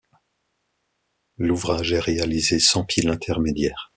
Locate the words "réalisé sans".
1.99-2.83